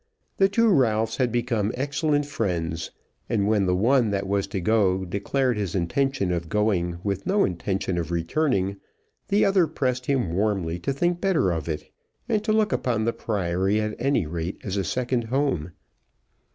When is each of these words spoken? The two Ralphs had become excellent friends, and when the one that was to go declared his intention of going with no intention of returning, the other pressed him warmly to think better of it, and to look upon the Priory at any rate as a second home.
The 0.37 0.49
two 0.49 0.69
Ralphs 0.69 1.17
had 1.17 1.31
become 1.31 1.71
excellent 1.75 2.25
friends, 2.25 2.89
and 3.29 3.47
when 3.47 3.67
the 3.67 3.75
one 3.75 4.09
that 4.09 4.25
was 4.25 4.47
to 4.47 4.59
go 4.59 5.05
declared 5.05 5.57
his 5.57 5.75
intention 5.75 6.31
of 6.31 6.49
going 6.49 6.97
with 7.03 7.27
no 7.27 7.45
intention 7.45 7.99
of 7.99 8.09
returning, 8.09 8.77
the 9.27 9.45
other 9.45 9.67
pressed 9.67 10.07
him 10.07 10.33
warmly 10.33 10.79
to 10.79 10.91
think 10.91 11.21
better 11.21 11.51
of 11.51 11.69
it, 11.69 11.91
and 12.27 12.43
to 12.45 12.51
look 12.51 12.73
upon 12.73 13.05
the 13.05 13.13
Priory 13.13 13.79
at 13.79 13.95
any 13.99 14.25
rate 14.25 14.57
as 14.63 14.75
a 14.75 14.83
second 14.83 15.25
home. 15.25 15.71